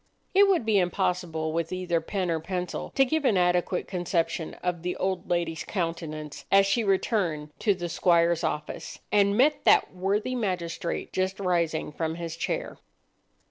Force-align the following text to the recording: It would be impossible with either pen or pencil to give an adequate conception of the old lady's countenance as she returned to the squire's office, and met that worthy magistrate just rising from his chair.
It 0.33 0.47
would 0.47 0.65
be 0.65 0.79
impossible 0.79 1.51
with 1.53 1.71
either 1.71 2.01
pen 2.01 2.31
or 2.31 2.39
pencil 2.39 2.91
to 2.95 3.05
give 3.05 3.23
an 3.23 3.37
adequate 3.37 3.87
conception 3.87 4.55
of 4.63 4.81
the 4.81 4.95
old 4.95 5.29
lady's 5.29 5.63
countenance 5.63 6.43
as 6.51 6.65
she 6.65 6.83
returned 6.83 7.51
to 7.59 7.75
the 7.75 7.87
squire's 7.87 8.43
office, 8.43 8.97
and 9.11 9.37
met 9.37 9.63
that 9.65 9.93
worthy 9.95 10.33
magistrate 10.33 11.13
just 11.13 11.39
rising 11.39 11.91
from 11.91 12.15
his 12.15 12.35
chair. 12.35 12.79